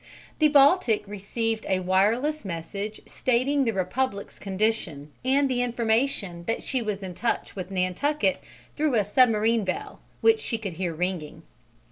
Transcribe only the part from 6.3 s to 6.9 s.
that she